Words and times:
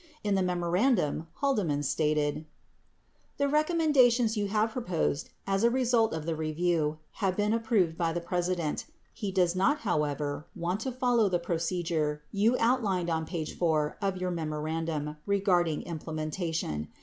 In 0.23 0.33
the 0.33 0.41
memorandum, 0.41 1.27
Haldeman 1.41 1.83
stated: 1.83 2.45
The 3.37 3.47
recommendations 3.47 4.35
you 4.35 4.47
have 4.47 4.71
proposed 4.71 5.29
as 5.45 5.63
a 5.63 5.69
result 5.69 6.11
of 6.11 6.25
the 6.25 6.35
review, 6.35 6.97
have 7.21 7.37
been 7.37 7.53
approved 7.53 7.99
by 7.99 8.11
the 8.11 8.19
President. 8.19 8.87
He 9.13 9.31
does 9.31 9.55
not, 9.55 9.81
however, 9.81 10.47
want 10.55 10.79
to 10.79 10.91
follow 10.91 11.29
the 11.29 11.37
procedure 11.37 12.23
you 12.31 12.57
outlined 12.59 13.11
on 13.11 13.27
page 13.27 13.55
4 13.55 13.97
of 14.01 14.17
your 14.17 14.31
memorandum 14.31 15.17
regarding 15.27 15.83
implementation. 15.83 16.87